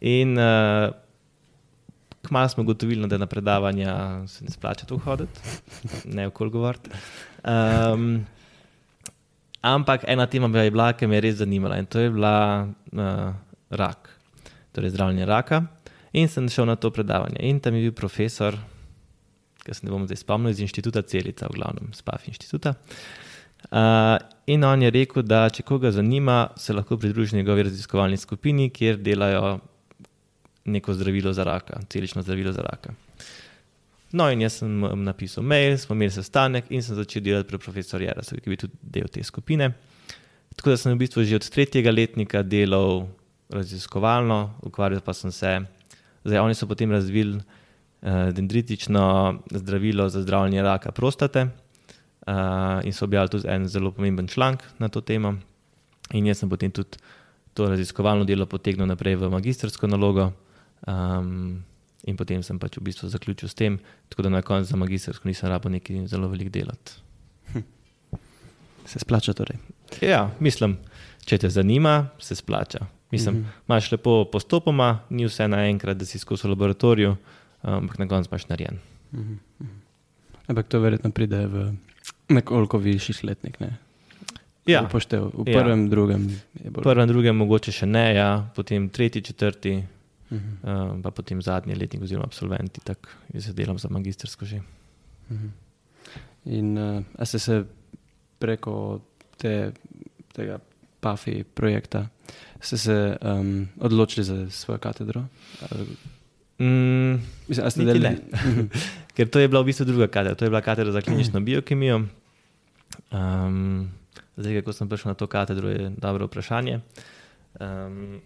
In 0.00 0.38
uh, 0.38 0.94
kmalo 2.22 2.48
smo 2.48 2.62
ugotovili, 2.62 3.08
da 3.08 3.18
na 3.18 3.26
predavanja 3.26 4.22
se 4.28 4.44
ne 4.44 4.50
splača 4.50 4.86
tu 4.86 4.98
hoditi, 4.98 5.40
ne 6.04 6.28
v 6.28 6.30
kol 6.30 6.50
govoriti. 6.50 6.90
Um, 7.44 8.26
ampak 9.60 10.04
ena 10.06 10.26
tema 10.26 10.62
je 10.62 10.70
bila, 10.70 10.92
ki 10.92 11.06
me 11.06 11.16
je 11.16 11.20
res 11.20 11.36
zanimala 11.42 11.78
in 11.78 11.86
to 11.86 11.98
je 11.98 12.10
bila 12.10 12.68
uh, 12.92 13.34
rak, 13.70 14.08
torej 14.72 14.94
zdravljenje 14.94 15.26
raka. 15.26 15.64
In 16.12 16.28
sem 16.28 16.48
šel 16.48 16.66
na 16.70 16.76
to 16.76 16.90
predavanje. 16.94 17.42
In 17.42 17.58
tam 17.60 17.74
je 17.74 17.88
bil 17.88 17.92
profesor, 17.92 18.54
ki 19.66 19.74
se 19.74 19.82
ne 19.82 19.90
bom 19.90 20.06
zdaj 20.06 20.22
spomnil, 20.22 20.54
iz 20.54 20.62
inštituta 20.62 21.02
Celica, 21.02 21.50
v 21.50 21.58
glavnem, 21.58 21.90
SPAF 21.90 22.28
inštituta. 22.30 22.70
Uh, 22.70 23.33
in 24.46 24.64
on 24.64 24.82
je 24.82 24.90
rekel, 24.90 25.22
da 25.22 25.46
če 25.50 25.62
koga 25.62 25.90
zanima, 25.92 26.48
se 26.56 26.72
lahko 26.72 26.98
pridruži 26.98 27.36
njegovi 27.36 27.62
raziskovalni 27.62 28.16
skupini, 28.16 28.70
kjer 28.70 28.98
delajo 28.98 29.58
neko 30.64 30.94
zdravilo 30.94 31.32
za 31.32 31.44
raka, 31.44 31.80
celično 31.88 32.22
zdravilo 32.22 32.52
za 32.52 32.62
raka. 32.62 32.94
No, 34.12 34.28
in 34.30 34.44
jaz 34.44 34.60
sem 34.60 34.84
napisal 35.02 35.44
mail, 35.44 35.76
smo 35.78 35.96
imeli 35.96 36.14
sestanek 36.14 36.70
in 36.70 36.82
sem 36.82 36.94
začel 36.96 37.22
delati 37.22 37.48
pri 37.48 37.58
profesorju 37.58 38.06
Jarasu, 38.06 38.36
ki 38.36 38.46
je 38.46 38.52
bil 38.52 38.60
tudi 38.60 38.92
del 38.94 39.10
te 39.10 39.24
skupine. 39.26 39.72
Tako 40.54 40.70
da 40.70 40.76
sem 40.78 40.94
v 40.94 41.00
bistvu 41.02 41.24
že 41.26 41.40
od 41.40 41.48
tretjega 41.50 41.90
letnika 41.90 42.42
delal 42.42 43.08
raziskovalno, 43.50 44.60
ukvarjal 44.62 45.02
pa 45.02 45.12
sem 45.14 45.32
se. 45.32 45.58
Zdaj, 46.24 46.38
oni 46.38 46.54
so 46.54 46.68
potem 46.70 46.92
razvili 46.92 47.36
uh, 47.36 48.30
dendritično 48.32 49.42
zdravilo 49.50 50.08
za 50.08 50.22
zdravljenje 50.22 50.62
raka 50.62 50.92
prostate 50.92 51.42
uh, 51.42 51.63
in 52.84 52.92
so 52.92 53.04
objavili 53.04 53.30
tudi 53.30 53.48
en 53.48 53.68
zelo 53.68 53.90
pomemben 53.92 54.28
članek 54.28 54.62
na 54.78 54.88
to 54.88 55.00
temo. 55.00 55.34
In 56.12 56.26
jaz 56.26 56.38
sem 56.38 56.48
potem 56.48 56.70
tudi 56.70 56.98
to 57.54 57.68
raziskovalno 57.68 58.24
delo 58.24 58.46
potegnil 58.46 58.86
naprej 58.86 59.16
v 59.16 59.30
magistrsko 59.30 59.86
nalogo. 59.86 60.32
Um, 60.86 61.64
in 62.04 62.16
potem 62.16 62.42
sem 62.44 62.58
pač 62.60 62.76
v 62.76 62.84
bistvu 62.84 63.08
zaključil 63.08 63.48
s 63.48 63.56
tem, 63.56 63.78
tako 64.12 64.26
da 64.26 64.34
na 64.34 64.42
koncu 64.44 64.68
za 64.68 64.76
magistrsko 64.76 65.28
nisem 65.28 65.48
rabo 65.48 65.72
nekaj 65.72 66.06
zelo 66.12 66.28
velik 66.28 66.50
delati. 66.52 66.98
Hm. 67.52 67.64
Se 68.84 69.00
splača 69.00 69.32
torej? 69.32 69.56
Ja, 70.04 70.28
mislim, 70.40 70.76
če 71.24 71.38
te 71.38 71.48
zanima, 71.50 72.10
se 72.20 72.36
splača. 72.36 72.84
Mislim, 73.14 73.34
mhm. 73.34 73.48
imaš 73.68 73.92
lepo 73.92 74.24
postopoma, 74.32 75.04
ni 75.10 75.24
vse 75.28 75.46
naenkrat, 75.48 75.96
da 75.96 76.04
si 76.04 76.18
skozi 76.18 76.48
laboratorij, 76.50 77.12
ampak 77.62 77.98
na 78.02 78.08
koncu 78.10 78.28
imaš 78.32 78.48
narejen. 78.50 78.80
Mhm. 79.12 79.38
mhm. 79.62 79.80
Ampak 80.46 80.68
to 80.68 80.80
verjetno 80.80 81.08
pride 81.10 81.46
v 81.48 81.70
nekoliko 82.28 82.78
višjih 82.78 83.24
letnik. 83.24 83.60
Ne? 83.60 83.76
Ja. 84.66 84.82
Upoštev. 84.86 85.28
V 85.34 85.44
prvem, 85.44 85.84
ja. 85.84 85.90
drugem. 85.90 86.28
V 86.64 86.82
prvem, 86.82 87.08
drugem, 87.08 87.36
mogoče 87.36 87.72
še 87.72 87.86
ne, 87.86 88.14
ja. 88.16 88.28
potem 88.56 88.88
tretji, 88.88 89.22
četrti, 89.22 89.74
uh 90.30 90.38
-huh. 90.38 90.92
um, 90.92 91.02
pa 91.02 91.10
potem 91.10 91.42
zadnji 91.42 91.74
letnik, 91.74 92.02
oziroma 92.02 92.24
absolventi, 92.24 92.80
tako 92.80 93.08
jaz 93.32 93.54
delam 93.54 93.78
za 93.78 93.88
magistrsko 93.88 94.44
že. 94.44 94.56
Uh 95.30 95.36
-huh. 95.36 95.50
In 96.44 96.78
uh, 96.78 97.02
ste 97.24 97.38
se 97.38 97.64
preko 98.38 99.00
te, 99.36 99.72
tega 100.32 100.58
PAFI 101.00 101.44
projekta 101.44 102.08
se 102.60 103.16
um, 103.22 103.68
odločili 103.80 104.24
za 104.24 104.50
svojo 104.50 104.78
katedro? 104.78 105.24
Mm, 106.58 107.14
Mislim, 107.48 107.86
delili? 107.86 108.08
Mhm. 108.08 108.60
Ker 109.14 109.30
to 109.30 109.38
je 109.38 109.48
bila 109.48 109.62
v 109.62 109.70
bistvu 109.70 109.86
druga 109.86 110.06
katedra, 110.06 110.34
to 110.34 110.44
je 110.44 110.50
bila 110.50 110.60
katedra 110.60 110.92
za 110.92 111.00
klinično 111.00 111.40
biokemijo. 111.40 112.02
Um, 113.10 113.90
zdaj, 114.36 114.60
kako 114.60 114.72
sem 114.72 114.88
prišel 114.88 115.08
na 115.08 115.14
to 115.14 115.26
katedro, 115.26 115.70
je 115.70 115.90
dobro 115.96 116.26
vprašanje. 116.26 116.80
Um, 117.60 118.20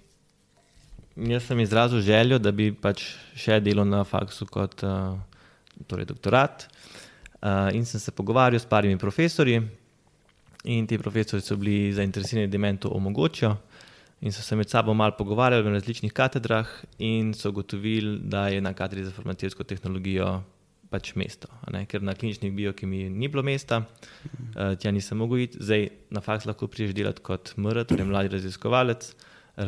jaz 1.16 1.44
sem 1.44 1.60
izrazil 1.60 2.00
željo, 2.00 2.38
da 2.38 2.52
bi 2.52 2.72
pač 2.72 3.04
še 3.36 3.60
delal 3.60 3.88
na 3.88 4.04
faksu 4.04 4.46
kot 4.46 4.82
uh, 4.82 5.18
torej 5.86 6.08
doktorat. 6.08 6.68
Uh, 7.42 7.68
in 7.76 7.84
sem 7.84 8.00
se 8.00 8.10
pogovarjal 8.10 8.60
s 8.60 8.66
parimi 8.66 8.98
profesori, 8.98 9.60
in 10.64 10.86
ti 10.86 10.98
profesori 10.98 11.42
so 11.42 11.56
bili 11.56 11.92
zainteresirani, 11.92 12.48
da 12.48 12.58
meni 12.58 12.80
to 12.80 12.88
omogočijo. 12.88 13.56
In 14.20 14.32
so 14.32 14.42
se 14.42 14.56
med 14.56 14.68
sabo 14.70 14.94
malo 14.94 15.14
pogovarjali 15.18 15.64
na 15.64 15.78
različnih 15.78 16.12
katedrah, 16.12 16.66
in 16.98 17.34
so 17.34 17.52
ugotovili, 17.52 18.18
da 18.18 18.48
je 18.48 18.60
na 18.60 18.72
katedri 18.74 19.04
za 19.04 19.12
farmacijsko 19.14 19.64
tehnologijo 19.64 20.40
pač 20.90 21.12
mesto. 21.14 21.48
Ker 21.88 22.02
na 22.02 22.14
kliničnih 22.16 22.52
biokemiji 22.52 23.10
ni 23.10 23.28
bilo 23.28 23.44
mesta, 23.46 23.82
uh, 23.84 24.74
tja 24.80 24.90
nisem 24.90 25.20
mogel 25.20 25.44
iti, 25.44 25.60
zdaj 25.62 25.88
na 26.10 26.22
faks 26.24 26.48
lahko 26.48 26.66
priješ 26.66 26.94
delati 26.96 27.22
kot 27.22 27.52
MR, 27.60 27.84
torej 27.86 28.08
mladi 28.08 28.32
raziskovalec, 28.34 29.10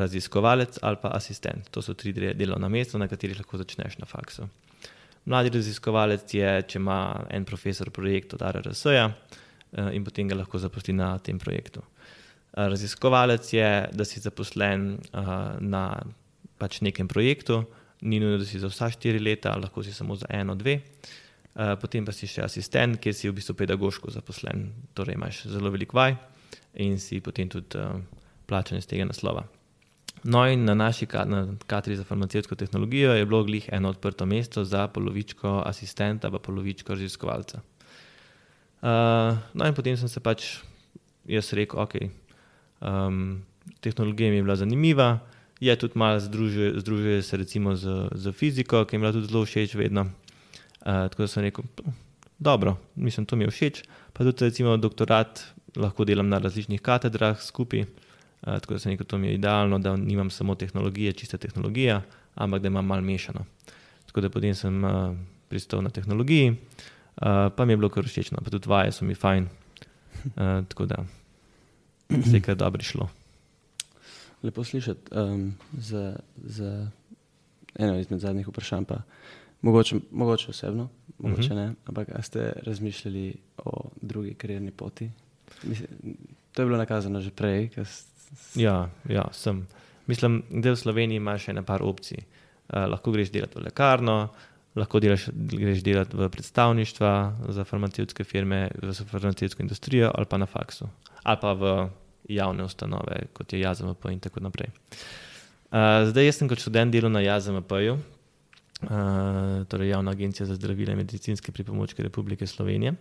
raziskovalec 0.00 0.80
ali 0.82 0.98
pa 1.02 1.12
asistent. 1.14 1.70
To 1.70 1.82
so 1.82 1.94
tri 1.94 2.14
delovna 2.14 2.68
mesta, 2.72 2.98
na 2.98 3.08
katerih 3.08 3.38
lahko 3.38 3.60
začneš 3.60 3.98
na 4.00 4.08
faksu. 4.08 4.48
Mladi 5.30 5.52
raziskovalec 5.58 6.34
je, 6.34 6.50
če 6.66 6.80
ima 6.80 7.00
en 7.30 7.44
profesor 7.44 7.92
projekt 7.94 8.34
od 8.34 8.42
RRS-ja 8.42 9.10
uh, 9.10 9.92
in 9.94 10.04
potem 10.06 10.30
ga 10.30 10.40
lahko 10.40 10.58
zaposli 10.58 10.96
na 10.96 11.12
tem 11.18 11.38
projektu. 11.38 11.84
Raziskovalec 12.52 13.52
je, 13.52 13.88
da 13.92 14.04
si 14.04 14.20
zaposlen 14.20 14.96
uh, 15.12 15.28
na 15.60 16.02
pač 16.58 16.80
nekem 16.82 17.08
projektu, 17.08 17.62
ni 18.02 18.18
nujno, 18.20 18.40
da 18.40 18.46
si 18.48 18.58
za 18.58 18.68
vsa 18.68 18.90
štiri 18.90 19.20
leta, 19.22 19.54
lahko 19.56 19.84
si 19.86 19.94
samo 19.94 20.16
za 20.18 20.26
eno, 20.34 20.56
dve. 20.58 20.80
Uh, 21.54 21.76
potem 21.80 22.04
pa 22.06 22.14
si 22.14 22.26
še 22.30 22.42
asistent, 22.46 22.98
ki 23.02 23.14
si 23.14 23.30
v 23.30 23.36
bistvu 23.38 23.54
pedagoško 23.58 24.10
zaposlen, 24.14 24.68
torej 24.94 25.18
imaš 25.18 25.44
zelo 25.50 25.70
velik 25.70 25.94
vaj 25.94 26.16
in 26.78 26.98
si 27.02 27.18
potem 27.22 27.48
tudi 27.50 27.78
uh, 27.78 27.98
plačen 28.50 28.78
iz 28.78 28.86
tega 28.90 29.06
naslova. 29.06 29.46
No, 30.22 30.44
in 30.46 30.66
na 30.68 30.74
naši 30.74 31.06
kateri 31.06 31.96
za 31.96 32.04
farmacijsko 32.04 32.54
tehnologijo 32.54 33.14
je 33.14 33.26
bilo 33.26 33.44
glih 33.44 33.68
eno 33.72 33.88
odprto 33.88 34.26
mesto 34.26 34.64
za 34.64 34.88
polovičko 34.88 35.62
asistenta, 35.66 36.30
pa 36.30 36.38
polovičko 36.38 36.92
raziskovalca. 36.92 37.62
Uh, 38.80 39.38
no, 39.54 39.66
in 39.66 39.74
potem 39.74 39.96
sem 39.96 40.08
se 40.08 40.20
pač 40.20 40.58
jaz 41.28 41.52
rekel, 41.56 41.80
ok, 41.80 41.94
um, 42.80 43.42
tehnologija 43.80 44.30
mi 44.30 44.36
je 44.36 44.42
bila 44.42 44.56
zanimiva 44.56 45.18
je 45.60 45.76
tudi 45.76 45.98
malo 45.98 46.20
združuje, 46.20 46.80
združuje 46.80 47.22
se 47.22 47.36
recimo 47.36 47.76
z, 47.76 48.08
z 48.12 48.32
fiziko, 48.32 48.84
ki 48.84 48.98
mi 48.98 49.04
je 49.04 49.12
bila 49.12 49.12
tudi 49.12 49.28
zelo 49.28 49.44
všeč 49.44 49.74
vedno. 49.74 50.00
Uh, 50.00 51.08
tako 51.12 51.22
da 51.22 51.28
sem 51.28 51.42
rekel, 51.42 51.64
dobro, 52.38 52.76
mislim, 52.96 53.26
to 53.26 53.36
mi 53.36 53.44
je 53.44 53.50
všeč. 53.50 53.82
Pa 54.12 54.24
tudi 54.24 54.44
recimo 54.44 54.76
doktorat 54.76 55.44
lahko 55.76 56.04
delam 56.04 56.28
na 56.28 56.38
različnih 56.38 56.80
katedrah 56.80 57.36
skupaj. 57.42 57.80
Uh, 57.80 58.56
tako 58.56 58.74
da 58.74 58.80
sem 58.80 58.96
rekel, 58.96 59.06
to 59.06 59.18
mi 59.18 59.28
je 59.28 59.34
idealno, 59.34 59.78
da 59.78 59.96
nimam 59.96 60.30
samo 60.30 60.54
tehnologije, 60.54 61.12
čista 61.12 61.36
tehnologija, 61.36 62.02
ampak 62.34 62.62
da 62.62 62.68
imam 62.68 62.86
malo 62.86 63.02
mešano. 63.02 63.44
Tako 64.06 64.20
da 64.20 64.30
potem 64.30 64.54
sem 64.54 64.84
uh, 64.84 65.12
pristal 65.48 65.82
na 65.82 65.90
tehnologiji, 65.90 66.50
uh, 66.50 67.52
pa 67.56 67.64
mi 67.64 67.72
je 67.72 67.76
bilo 67.76 67.92
kar 67.92 68.08
všeč, 68.08 68.32
pa 68.32 68.50
tudi 68.50 68.68
vaje 68.68 68.92
so 68.92 69.04
mi 69.04 69.14
fajn. 69.14 69.48
Uh, 70.24 70.64
tako 70.68 70.86
da 70.86 71.04
se 72.10 72.36
je 72.36 72.40
kar 72.40 72.56
dobro 72.56 72.82
šlo 72.82 73.08
lepo 74.42 74.64
slišati. 74.64 75.00
Um, 75.14 75.54
za, 75.72 76.16
za 76.36 76.86
eno 77.74 77.98
izmed 77.98 78.20
zadnjih 78.20 78.48
vprašanj, 78.48 78.84
pa 78.84 79.02
mogoče, 79.62 79.96
mogoče 80.10 80.50
osebno, 80.50 80.88
mogoče 81.18 81.40
uh 81.40 81.46
mhm. 81.46 81.58
-huh. 81.58 81.66
ne, 81.66 81.74
ampak 81.84 82.08
ste 82.22 82.52
razmišljali 82.62 83.34
o 83.56 83.90
drugi 84.02 84.34
karjerni 84.34 84.70
poti? 84.70 85.10
Mislim, 85.62 85.88
to 86.52 86.62
je 86.62 86.66
bilo 86.66 86.78
nakazano 86.78 87.20
že 87.20 87.30
prej. 87.30 87.70
Ja, 88.54 88.90
ja, 89.08 89.28
sem. 89.32 89.66
Mislim, 90.06 90.42
da 90.50 90.70
v 90.70 90.76
Sloveniji 90.76 91.16
imaš 91.16 91.44
še 91.44 91.52
nekaj 91.52 91.78
opcij. 91.80 92.18
Uh, 92.18 92.74
lahko 92.74 93.10
greš 93.10 93.30
delati 93.30 93.58
v 93.58 93.62
lekarno, 93.62 94.28
lahko 94.76 95.00
delaš, 95.00 95.28
greš 95.34 95.82
delati 95.82 96.16
v 96.16 96.28
predstavništva 96.30 97.12
za 97.48 97.64
farmacijske 97.64 98.24
firme, 98.24 98.68
za 98.82 99.04
farmacijsko 99.04 99.62
industrijo 99.62 100.10
ali 100.14 100.26
pa 100.26 100.38
na 100.38 100.46
faksu. 100.46 100.88
Ali 101.22 101.38
pa 101.40 101.52
v 101.52 101.88
javne 102.28 102.64
ustanove, 102.64 103.26
kot 103.32 103.52
je 103.52 103.60
JAZMP 103.60 104.04
in 104.10 104.20
tako 104.20 104.40
naprej. 104.40 104.70
Uh, 105.70 106.06
zdaj, 106.10 106.26
jaz 106.26 106.38
sem 106.38 106.48
kot 106.50 106.58
študent 106.58 106.92
delal 106.92 107.12
na 107.12 107.22
JAZMP-ju, 107.22 107.94
uh, 107.94 109.66
torej 109.70 109.88
Javna 109.88 110.10
agencija 110.10 110.46
za 110.46 110.54
zdravila 110.54 110.92
in 110.92 110.98
medicinske 110.98 111.52
pripomočke 111.52 112.02
Republike 112.02 112.46
Slovenije, 112.46 112.94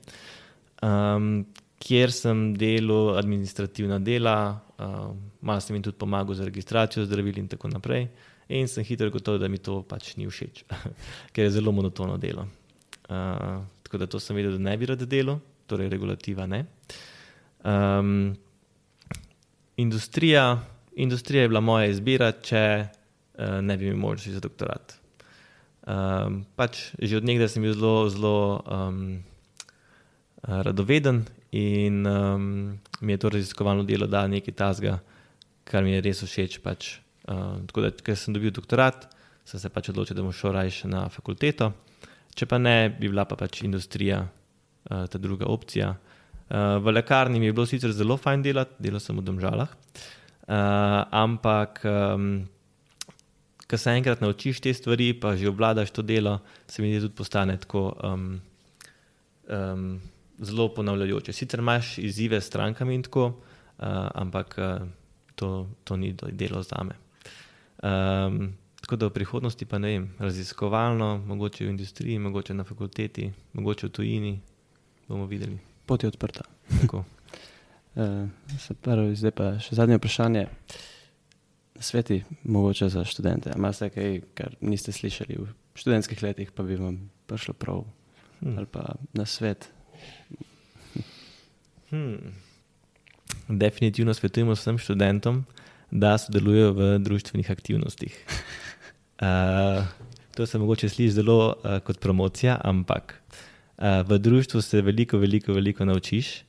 um, 0.81 1.45
kjer 1.79 2.11
sem 2.11 2.53
delal 2.57 3.17
administrativna 3.17 3.99
dela, 3.99 4.59
uh, 4.77 5.15
malo 5.41 5.61
sem 5.61 5.75
jim 5.75 5.83
tudi 5.83 5.97
pomagal 5.97 6.35
za 6.35 6.45
registracijo 6.45 7.05
zdravil 7.05 7.37
in 7.37 7.47
tako 7.47 7.67
naprej. 7.73 8.07
In 8.49 8.67
sem 8.67 8.83
hitro 8.83 9.09
gotovo, 9.13 9.37
da 9.37 9.47
mi 9.47 9.59
to 9.61 9.83
pač 9.85 10.15
ni 10.17 10.25
všeč, 10.25 10.63
ker 11.33 11.45
je 11.45 11.55
zelo 11.59 11.71
monotono 11.71 12.17
delo. 12.17 12.47
Uh, 13.09 13.61
tako 13.85 14.01
da 14.01 14.07
to 14.09 14.19
sem 14.21 14.37
vedel, 14.37 14.57
da 14.57 14.63
ne 14.69 14.77
bi 14.77 14.87
rad 14.89 15.03
delal, 15.05 15.37
torej 15.69 15.89
regulativa 15.89 16.47
ne. 16.49 16.63
Um, 17.61 18.33
industrija, 19.77 20.63
industrija 20.95 21.45
je 21.45 21.51
bila 21.51 21.61
moja 21.61 21.91
izbira, 21.93 22.31
če 22.31 22.63
uh, 22.85 23.59
ne 23.61 23.77
bi 23.77 23.85
imel 23.89 24.01
možnosti 24.01 24.33
za 24.37 24.41
doktorat. 24.41 24.95
Um, 25.89 26.43
pač 26.57 26.91
že 27.01 27.17
od 27.17 27.25
nekdaj 27.25 27.49
sem 27.53 27.65
bil 27.65 27.73
zelo, 27.73 28.09
zelo 28.13 28.39
um, 28.65 29.21
radoveden 30.41 31.23
in 31.53 32.01
um, 32.05 32.43
mi 33.01 33.13
je 33.13 33.21
to 33.21 33.29
raziskovalno 33.33 33.85
delo 33.85 34.09
dalo 34.09 34.29
nekaj 34.33 34.53
tasga, 34.53 34.99
kar 35.65 35.85
mi 35.85 35.93
je 35.93 36.01
res 36.05 36.21
všeč. 36.25 36.59
Pač. 36.65 36.97
Uh, 37.29 37.59
tako 37.69 37.85
da, 37.85 37.91
ker 37.93 38.17
sem 38.17 38.33
dobil 38.33 38.53
doktorat, 38.55 39.05
sem 39.45 39.61
se 39.61 39.69
pač 39.69 39.91
odločil, 39.91 40.17
da 40.17 40.25
bom 40.25 40.33
šel 40.33 40.55
raje 40.55 40.89
na 40.89 41.05
fakulteto. 41.13 41.71
Če 42.33 42.47
pa 42.49 42.57
ne, 42.61 42.89
bi 42.89 43.09
bila 43.09 43.25
pa 43.29 43.37
pač 43.37 43.61
industrija 43.67 44.23
uh, 44.25 45.03
ta 45.05 45.21
druga 45.21 45.49
opcija. 45.49 45.91
Uh, 46.49 46.79
v 46.81 46.95
lekarni 46.95 47.41
mi 47.41 47.49
je 47.49 47.53
bilo 47.53 47.67
sicer 47.69 47.93
zelo 47.93 48.17
fajn 48.17 48.45
delati, 48.45 48.79
delal 48.81 49.03
sem 49.03 49.17
v 49.17 49.25
domžalah, 49.25 49.69
uh, 49.69 50.55
ampak 51.13 51.83
um, 51.85 52.31
ko 53.69 53.77
se 53.77 53.93
enkrat 53.93 54.23
naučiš 54.25 54.63
te 54.65 54.73
stvari, 54.73 55.11
pa 55.13 55.35
že 55.37 55.51
obvladaš 55.51 55.93
to 55.93 56.01
delo, 56.01 56.39
se 56.65 56.81
mi 56.81 56.89
zdi 56.89 57.05
tudi 57.05 57.17
postane 57.17 57.57
tako 57.61 57.91
um, 57.93 58.31
um, 59.45 59.99
zelo 60.41 60.69
ponavljajoče. 60.73 61.33
Sicer 61.33 61.61
imaš 61.61 61.99
izzive 62.01 62.41
s 62.41 62.49
strankami 62.49 62.97
in 62.97 63.05
tako, 63.05 63.27
uh, 63.29 64.09
ampak 64.17 64.57
uh, 64.57 64.89
to, 65.35 65.69
to 65.83 65.97
ni 65.97 66.15
delo 66.33 66.63
za 66.65 66.81
me. 66.81 66.97
Um, 67.83 68.53
tako 68.81 68.95
da 68.95 69.07
v 69.07 69.15
prihodnosti 69.15 69.65
pa 69.65 69.77
ne 69.79 69.87
vem, 69.87 70.09
raziskovalno, 70.19 71.17
mogoče 71.27 71.65
v 71.65 71.69
industriji, 71.69 72.19
mogoče 72.19 72.53
na 72.53 72.63
fakulteti, 72.63 73.31
mogoče 73.53 73.87
v 73.87 73.91
tujini, 73.91 74.39
bomo 75.07 75.25
videli. 75.25 75.59
Pot 75.85 76.03
je 76.03 76.07
odprta. 76.07 76.43
uh, 77.95 78.75
pravi, 78.83 79.15
zdaj 79.15 79.31
pa 79.31 79.53
še 79.63 79.79
zadnje 79.79 79.99
vprašanje. 79.99 80.47
Sveti, 81.79 82.23
mogoče 82.43 82.89
za 82.91 83.05
študente. 83.07 83.53
Imate 83.55 83.87
kaj, 83.89 84.21
kar 84.35 84.55
niste 84.59 84.91
slišali 84.91 85.39
v 85.39 85.47
študentskih 85.79 86.19
letih, 86.23 86.51
pa 86.51 86.63
bi 86.63 86.75
vam 86.75 87.07
prišlo 87.27 87.53
prav, 87.55 87.85
hmm. 88.41 88.57
ali 88.57 88.67
pa 88.67 88.97
na 89.13 89.25
svet. 89.25 89.69
Hmm. 91.89 92.35
Definitivno 93.47 94.13
svetujemo 94.13 94.53
vsem 94.53 94.77
študentom, 94.77 95.45
da 95.91 96.17
sodelujejo 96.21 96.73
v 96.77 96.89
družbenih 97.03 97.51
aktivnostih. 97.51 98.15
Uh, 99.21 99.85
to 100.35 100.45
se 100.45 100.61
mogoče 100.61 100.89
sliši 100.89 101.19
zelo 101.21 101.55
uh, 101.55 101.79
kot 101.83 101.99
promocija, 101.99 102.59
ampak 102.63 103.17
uh, 103.19 104.01
v 104.07 104.19
družbi 104.19 104.61
se 104.61 104.81
veliko, 104.81 105.17
veliko, 105.17 105.53
veliko 105.53 105.85
naučiš. 105.85 106.43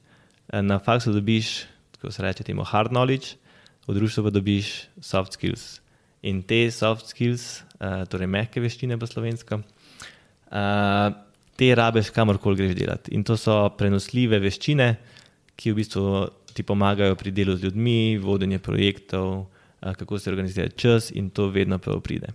Uh, 0.53 0.61
na 0.63 0.79
faksu 0.79 1.13
dobiš, 1.13 1.65
tako 1.97 2.13
se 2.13 2.23
reče, 2.23 2.45
temu 2.45 2.65
hard 2.65 2.93
knowledge 2.93 3.41
v 3.91 3.97
družbi 3.97 4.27
pa 4.27 4.31
dobiš 4.31 4.69
soft 5.03 5.35
skills. 5.35 5.81
In 6.23 6.43
te 6.45 6.69
soft 6.71 7.09
skills, 7.11 7.63
uh, 7.81 8.05
torej 8.11 8.29
mehke 8.31 8.61
veščine 8.63 8.99
po 9.01 9.09
slovensko, 9.09 9.61
uh, 9.61 11.09
te 11.57 11.71
rabeš 11.77 12.13
kamorkoli 12.15 12.61
greš 12.61 12.77
delati. 12.77 13.15
In 13.17 13.25
to 13.25 13.37
so 13.41 13.57
prenosljive 13.77 14.41
veščine, 14.43 14.93
ki 15.57 15.73
v 15.73 15.81
bistvu 15.81 16.05
ti 16.55 16.63
pomagajo 16.63 17.15
pri 17.17 17.31
delu 17.31 17.57
z 17.57 17.69
ljudmi, 17.69 18.19
vodenje 18.19 18.59
projektov, 18.59 19.47
kako 19.81 20.19
se 20.19 20.31
organizira 20.31 20.69
čas 20.69 21.11
in 21.11 21.31
to 21.31 21.49
vedno 21.49 21.79
prav 21.79 22.01
pride. 22.01 22.33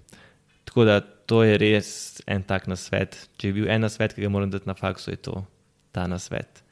Tako 0.66 0.86
da 0.86 1.00
to 1.02 1.44
je 1.44 1.58
res 1.58 2.22
en 2.28 2.44
tak 2.44 2.68
nasvet. 2.68 3.18
Če 3.38 3.48
je 3.48 3.54
bil 3.54 3.70
en 3.70 3.82
nasvet, 3.82 4.14
ki 4.14 4.26
ga 4.26 4.30
moram 4.30 4.52
dati 4.52 4.70
na 4.70 4.74
faksu, 4.78 5.12
je 5.12 5.22
to 5.30 5.46
ta 5.92 6.08
nasvet. 6.08 6.64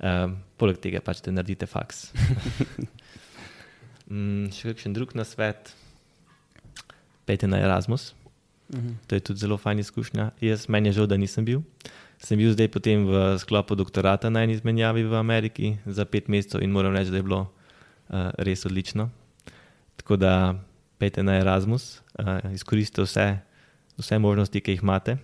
Um, 0.00 0.38
poleg 0.56 0.78
tega 0.80 1.02
pač 1.04 1.20
te 1.20 1.34
naredite 1.34 1.68
faks. 1.68 2.08
Mm, 4.10 4.48
še 4.50 4.72
kakšen 4.72 4.90
drug 4.90 5.12
na 5.14 5.22
svet, 5.22 5.70
pejte 7.30 7.46
na 7.46 7.60
Erasmus. 7.62 8.10
Uh 8.10 8.78
mhm. 8.78 8.88
-huh. 8.88 8.94
To 9.06 9.14
je 9.14 9.20
tudi 9.20 9.38
zelo 9.38 9.56
fajn 9.56 9.78
izkušnja. 9.78 10.30
Jaz 10.40 10.68
meni 10.68 10.88
je 10.88 10.92
žal, 10.92 11.06
da 11.06 11.16
nisem 11.16 11.44
bil. 11.44 11.62
Sem 12.20 12.36
bil 12.36 12.52
zdaj 12.52 12.68
potem 12.68 13.08
v 13.08 13.40
sklopu 13.40 13.72
doktorata 13.72 14.28
na 14.28 14.44
eni 14.44 14.52
izmenjavi 14.52 15.08
v 15.08 15.14
Ameriki 15.16 15.80
za 15.88 16.04
pet 16.04 16.28
mesecev 16.28 16.60
in 16.60 16.68
moram 16.68 16.92
reči, 16.92 17.08
da 17.08 17.16
je 17.16 17.24
bilo 17.24 17.48
uh, 17.48 18.28
res 18.36 18.66
odlično. 18.68 19.08
Tako 19.96 20.20
da 20.20 20.32
pejte 21.00 21.24
na 21.24 21.40
Erasmus, 21.40 22.04
uh, 22.20 22.44
izkoristite 22.52 23.08
vse, 23.08 23.40
vse 23.96 24.20
možnosti, 24.20 24.60
ki 24.60 24.76
jih 24.76 24.84
imate, 24.84 25.16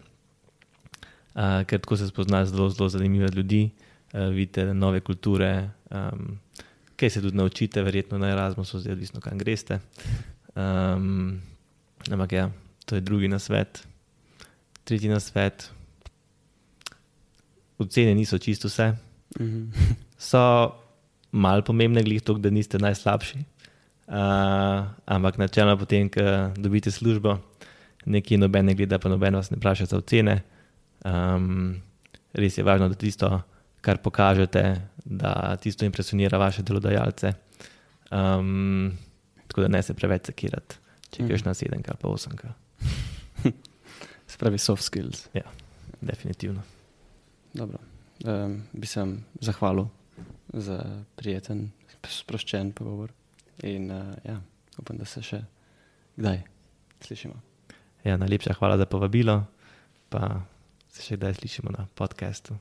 uh, 1.36 1.68
ker 1.68 1.84
tako 1.84 2.00
se 2.00 2.08
spoznaš 2.08 2.56
zelo, 2.56 2.72
zelo 2.72 2.88
zanimive 2.88 3.28
ljudi, 3.28 3.68
uh, 4.16 4.32
vidite 4.32 4.64
nove 4.72 5.04
kulture. 5.04 5.68
Um, 5.92 6.40
kaj 6.96 7.10
se 7.10 7.20
tudi 7.20 7.36
naučite, 7.36 7.84
verjetno 7.84 8.18
na 8.18 8.32
Erasmusu, 8.32 8.80
zdaj 8.80 8.96
odvisno, 8.96 9.20
kam 9.20 9.38
greste. 9.38 9.80
Um, 10.56 11.42
ampak 12.08 12.32
ja, 12.32 12.50
to 12.88 12.96
je 12.96 13.04
drugi 13.04 13.28
na 13.28 13.38
svet. 13.38 13.84
Tretji 14.84 15.12
na 15.12 15.20
svet. 15.20 15.76
Ocene 17.78 18.14
niso 18.14 18.38
čisto 18.38 18.68
vse. 18.68 18.92
Mhm. 19.40 19.70
So 20.18 20.72
malo 21.32 21.60
pomembne, 21.62 22.00
glih 22.02 22.22
to, 22.24 22.38
da 22.40 22.50
niste 22.50 22.78
najslabši. 22.80 23.38
Uh, 24.06 24.86
ampak 25.04 25.36
načelno 25.38 25.76
potem, 25.76 26.08
ko 26.08 26.22
dobite 26.56 26.90
službo, 26.90 27.36
nekje 28.06 28.38
noben 28.38 28.70
ne 28.70 28.74
gleda, 28.74 28.98
pa 29.02 29.10
noben 29.10 29.34
vas 29.36 29.50
ne 29.50 29.58
vpraša 29.58 29.90
za 29.90 29.98
ocene. 29.98 30.38
Um, 31.04 31.82
res 32.32 32.56
je 32.58 32.64
važno, 32.64 32.88
da 32.88 32.96
tisto 32.96 33.28
kar 33.84 33.98
pokažete, 34.02 34.62
da 35.04 35.56
tisto 35.60 35.84
impresionira 35.84 36.38
vaše 36.38 36.62
delodajalce. 36.62 37.34
Um, 38.10 38.94
tako 39.46 39.66
da 39.66 39.68
ne 39.68 39.82
se 39.82 39.94
preveč 39.94 40.30
sekirate, 40.30 40.78
če 41.10 41.26
greš 41.26 41.44
mm. 41.44 41.50
na 41.50 41.54
sedemka, 41.54 41.98
pa 42.00 42.08
osemka. 42.08 42.54
Spravi 44.32 44.58
soft 44.58 44.86
skills. 44.86 45.26
Ja, 45.34 45.46
definitivno. 46.00 46.62
Dobro. 47.56 47.78
Um, 48.24 48.62
bi 48.72 48.86
se 48.86 49.00
vam 49.00 49.24
zahvalil 49.40 49.86
za 50.52 50.76
prijeten, 51.16 51.70
sproščen 52.08 52.72
pogovor. 52.76 53.12
In 53.64 53.90
uh, 53.90 54.12
ja, 54.24 54.40
upam, 54.78 54.98
da 55.00 55.08
se 55.08 55.22
še 55.24 55.40
kdaj 56.18 56.42
slišimo. 57.06 57.38
Ja, 58.04 58.18
najlepša 58.20 58.58
hvala 58.58 58.76
za 58.76 58.84
povabilo, 58.86 59.38
pa 60.12 60.42
se 60.92 61.06
še 61.06 61.16
kdaj 61.16 61.38
slišimo 61.40 61.72
na 61.72 61.86
podkastu. 61.96 62.58